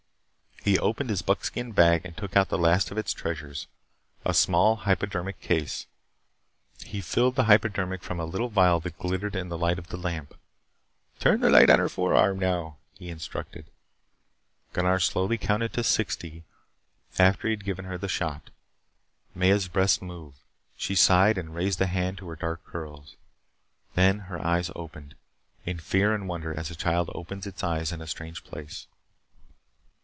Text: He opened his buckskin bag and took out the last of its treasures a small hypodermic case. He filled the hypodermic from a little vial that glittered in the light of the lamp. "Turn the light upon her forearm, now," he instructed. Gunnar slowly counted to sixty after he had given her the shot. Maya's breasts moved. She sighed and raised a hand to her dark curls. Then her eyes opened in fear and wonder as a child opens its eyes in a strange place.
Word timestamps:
He 0.63 0.77
opened 0.77 1.09
his 1.09 1.23
buckskin 1.23 1.71
bag 1.71 2.05
and 2.05 2.15
took 2.15 2.37
out 2.37 2.49
the 2.49 2.57
last 2.57 2.91
of 2.91 2.97
its 2.99 3.13
treasures 3.13 3.65
a 4.23 4.31
small 4.31 4.75
hypodermic 4.75 5.41
case. 5.41 5.87
He 6.85 7.01
filled 7.01 7.33
the 7.33 7.45
hypodermic 7.45 8.03
from 8.03 8.19
a 8.19 8.25
little 8.25 8.47
vial 8.47 8.79
that 8.81 8.99
glittered 8.99 9.35
in 9.35 9.49
the 9.49 9.57
light 9.57 9.79
of 9.79 9.87
the 9.87 9.97
lamp. 9.97 10.35
"Turn 11.19 11.39
the 11.41 11.49
light 11.49 11.69
upon 11.71 11.79
her 11.79 11.89
forearm, 11.89 12.37
now," 12.37 12.77
he 12.93 13.09
instructed. 13.09 13.71
Gunnar 14.71 14.99
slowly 14.99 15.39
counted 15.39 15.73
to 15.73 15.83
sixty 15.83 16.43
after 17.17 17.47
he 17.47 17.53
had 17.53 17.65
given 17.65 17.85
her 17.85 17.97
the 17.97 18.07
shot. 18.07 18.51
Maya's 19.33 19.67
breasts 19.67 19.99
moved. 19.99 20.37
She 20.77 20.93
sighed 20.93 21.39
and 21.39 21.55
raised 21.55 21.81
a 21.81 21.87
hand 21.87 22.19
to 22.19 22.29
her 22.29 22.35
dark 22.35 22.63
curls. 22.65 23.15
Then 23.95 24.19
her 24.19 24.39
eyes 24.45 24.69
opened 24.75 25.15
in 25.65 25.79
fear 25.79 26.13
and 26.13 26.27
wonder 26.29 26.53
as 26.53 26.69
a 26.69 26.75
child 26.75 27.09
opens 27.15 27.47
its 27.47 27.63
eyes 27.63 27.91
in 27.91 27.99
a 27.99 28.05
strange 28.05 28.43
place. 28.43 28.85